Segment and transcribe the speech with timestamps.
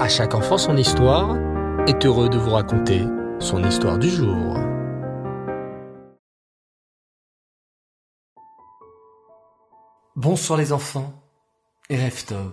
[0.00, 1.36] À chaque enfant son histoire
[1.86, 3.02] est heureux de vous raconter
[3.38, 4.56] son histoire du jour.
[10.16, 11.12] Bonsoir les enfants
[11.90, 12.50] et Reftov,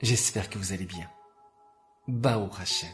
[0.00, 1.08] j'espère que vous allez bien.
[2.08, 2.88] Bao Hashem.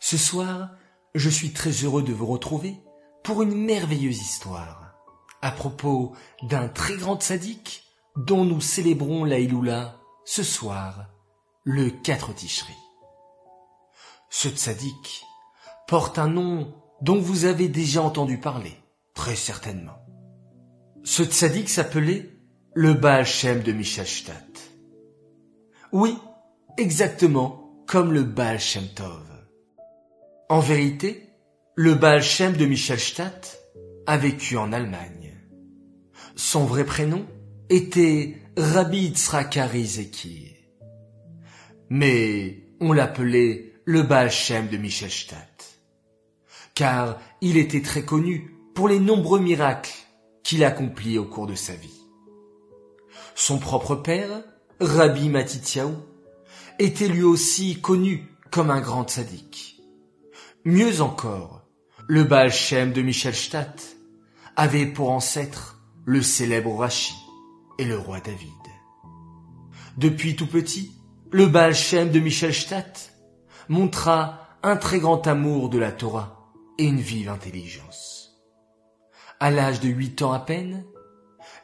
[0.00, 0.70] Ce soir,
[1.14, 2.74] je suis très heureux de vous retrouver
[3.22, 4.96] pour une merveilleuse histoire
[5.42, 6.12] à propos
[6.42, 7.84] d'un très grand sadique
[8.16, 9.38] dont nous célébrons la
[10.24, 11.06] ce soir,
[11.70, 12.72] le 4 Ticherie.
[14.30, 15.26] Ce tzaddik
[15.86, 18.72] porte un nom dont vous avez déjà entendu parler,
[19.12, 19.98] très certainement.
[21.04, 22.30] Ce tzaddik s'appelait
[22.72, 24.70] le Baal Shem de Michelstadt.
[25.92, 26.16] Oui,
[26.78, 29.28] exactement comme le Baal Shem Tov.
[30.48, 31.28] En vérité,
[31.74, 33.58] le Baal Shem de Michelstadt
[34.06, 35.36] a vécu en Allemagne.
[36.34, 37.26] Son vrai prénom
[37.68, 40.57] était Rabbi Tzrakari Zeki.
[41.90, 45.80] Mais on l'appelait le Baal Shem de Michelstadt,
[46.74, 49.94] car il était très connu pour les nombreux miracles
[50.42, 52.00] qu'il accomplit au cours de sa vie.
[53.34, 54.42] Son propre père,
[54.80, 55.94] Rabbi Matityahu,
[56.78, 59.80] était lui aussi connu comme un grand sadique.
[60.64, 61.62] Mieux encore,
[62.06, 63.96] le Baal Shem de Michelstadt
[64.56, 67.14] avait pour ancêtre le célèbre Rashi
[67.78, 68.50] et le roi David.
[69.96, 70.97] Depuis tout petit,
[71.30, 73.12] le Baal Shem de Michelstadt
[73.68, 78.40] montra un très grand amour de la Torah et une vive intelligence.
[79.38, 80.84] À l'âge de huit ans à peine,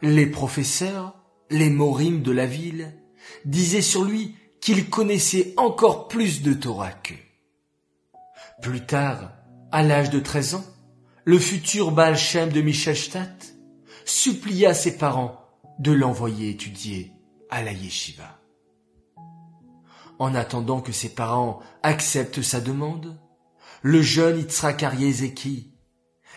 [0.02, 1.14] les professeurs,
[1.50, 2.92] les morim de la ville,
[3.46, 7.14] disaient sur lui qu'il connaissait encore plus de Torah qu'eux.
[8.62, 9.32] Plus tard,
[9.72, 10.64] à l'âge de treize ans,
[11.24, 13.54] le futur Baal Shem de Michelstadt
[14.04, 15.40] supplia ses parents
[15.78, 17.12] de l'envoyer étudier
[17.50, 18.43] à la yeshiva.
[20.18, 23.18] En attendant que ses parents acceptent sa demande,
[23.82, 25.72] le jeune Yitzhak Zeki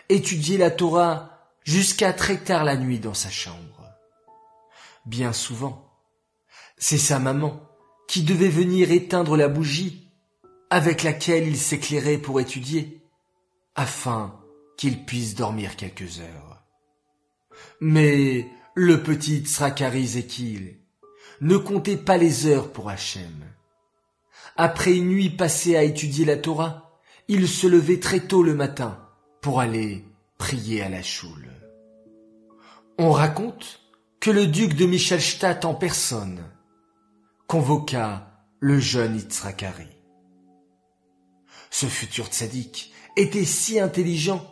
[0.09, 3.83] étudiait la Torah jusqu'à très tard la nuit dans sa chambre.
[5.05, 5.93] Bien souvent,
[6.77, 7.61] c'est sa maman
[8.07, 10.11] qui devait venir éteindre la bougie
[10.69, 13.03] avec laquelle il s'éclairait pour étudier,
[13.75, 14.39] afin
[14.77, 16.63] qu'il puisse dormir quelques heures.
[17.79, 20.79] Mais le petit Tzrakari Zekil
[21.41, 23.45] ne comptait pas les heures pour Hachem.
[24.59, 28.99] Après une nuit passée à étudier la Torah, il se levait très tôt le matin
[29.39, 30.03] pour aller
[30.39, 31.49] prier à la choule.
[32.97, 33.81] On raconte
[34.19, 36.43] que le duc de Michelstadt en personne
[37.45, 39.87] convoqua le jeune Itzrakari.
[41.69, 44.43] Ce futur tzaddik était si intelligent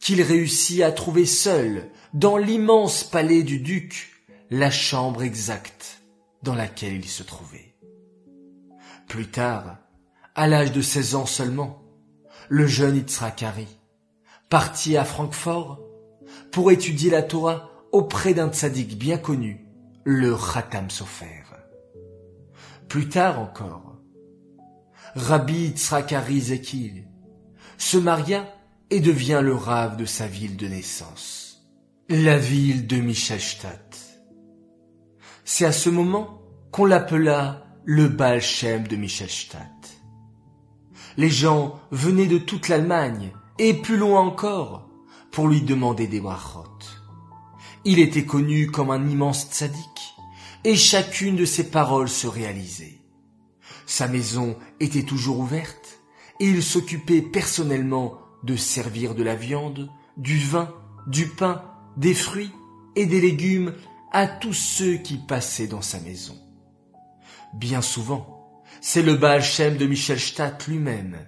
[0.00, 6.00] qu'il réussit à trouver seul, dans l'immense palais du duc, la chambre exacte
[6.42, 7.69] dans laquelle il se trouvait.
[9.10, 9.78] Plus tard,
[10.36, 11.82] à l'âge de seize ans seulement,
[12.48, 13.66] le jeune Itzrakari
[14.48, 15.80] partit à Francfort
[16.52, 19.66] pour étudier la Torah auprès d'un tzaddik bien connu,
[20.04, 21.42] le Khatam Sofer.
[22.86, 23.96] Plus tard encore,
[25.16, 27.08] Rabbi Itzrakari Zekil
[27.78, 28.46] se maria
[28.90, 31.68] et devient le rave de sa ville de naissance,
[32.08, 34.20] la ville de Michelstadt.
[35.44, 40.00] C'est à ce moment qu'on l'appela le Baal Shem de Michelstadt.
[41.16, 44.88] Les gens venaient de toute l'Allemagne et plus loin encore
[45.30, 46.64] pour lui demander des brachot.
[47.84, 50.14] Il était connu comme un immense tzaddik
[50.64, 52.98] et chacune de ses paroles se réalisait.
[53.86, 56.00] Sa maison était toujours ouverte
[56.38, 60.72] et il s'occupait personnellement de servir de la viande, du vin,
[61.06, 61.64] du pain,
[61.96, 62.52] des fruits
[62.94, 63.74] et des légumes
[64.12, 66.36] à tous ceux qui passaient dans sa maison.
[67.54, 71.18] Bien souvent, c'est le Baal Shem de Michelstadt lui-même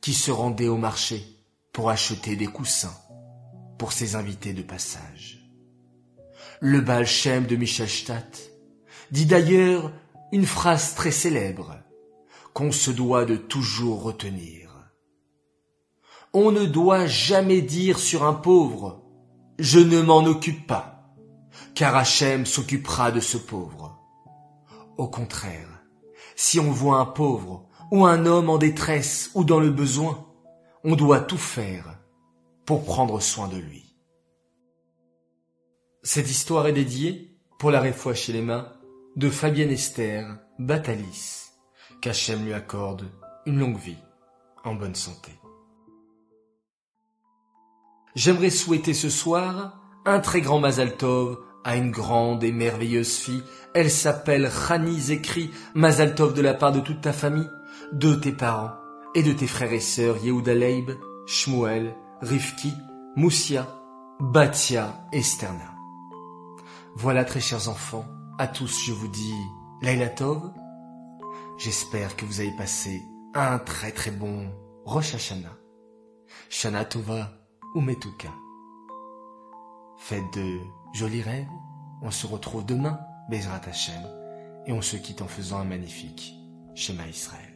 [0.00, 1.24] qui se rendait au marché
[1.72, 2.96] pour acheter des coussins
[3.78, 5.38] pour ses invités de passage.
[6.60, 8.50] Le Baal Shem de Michelstadt
[9.10, 9.92] dit d'ailleurs
[10.32, 11.78] une phrase très célèbre
[12.52, 14.60] qu'on se doit de toujours retenir
[16.32, 19.02] on ne doit jamais dire sur un pauvre
[19.58, 21.12] Je ne m'en occupe pas,
[21.74, 23.99] car Hachem s'occupera de ce pauvre.
[24.96, 25.84] Au contraire,
[26.36, 30.26] si on voit un pauvre ou un homme en détresse ou dans le besoin,
[30.84, 31.98] on doit tout faire
[32.64, 33.96] pour prendre soin de lui.
[36.02, 38.72] Cette histoire est dédiée pour la réfoua chez les mains
[39.16, 41.50] de Fabienne Esther Batalis,
[42.00, 43.10] qu'Hachem lui accorde
[43.44, 43.98] une longue vie
[44.64, 45.32] en bonne santé.
[48.14, 53.42] J'aimerais souhaiter ce soir un très grand Mazal Tov à une grande et merveilleuse fille.
[53.74, 55.50] Elle s'appelle Rani Zekri.
[55.74, 57.48] Mazal Tov de la part de toute ta famille.
[57.92, 58.72] de tes parents
[59.14, 60.90] et de tes frères et sœurs Yehuda Leib,
[61.26, 62.72] Shmuel, Rifki,
[63.16, 63.66] Moussia,
[64.20, 65.74] Batia et Sterna.
[66.94, 68.04] Voilà très chers enfants,
[68.38, 69.34] à tous je vous dis
[69.82, 70.52] Laila Tov.
[71.58, 73.02] J'espère que vous avez passé
[73.34, 74.50] un très très bon
[74.84, 75.56] Rosh Hashanah.
[76.48, 77.30] Shana Tova
[77.74, 78.28] ou Metuka.
[79.98, 80.58] Faites de
[80.92, 81.46] jolis rêves.
[82.02, 82.98] On se retrouve demain,
[83.28, 84.02] Bezrat Hashem,
[84.66, 86.34] et on se quitte en faisant un magnifique
[86.74, 87.49] Shema Israël.